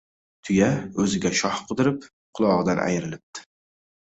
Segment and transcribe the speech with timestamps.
[0.47, 0.69] •Tuya
[1.03, 2.07] o‘ziga shox qidirib,
[2.41, 3.45] qulog‘idan ayrilibdi.